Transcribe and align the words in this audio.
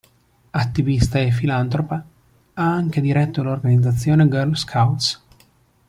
Attivista 0.63 1.19
e 1.19 1.29
filantropa, 1.29 2.03
ha 2.55 2.73
anche 2.73 3.01
diretto 3.01 3.43
l'organizzazione 3.43 4.27
Girl 4.27 4.55
Scouts. 4.55 5.23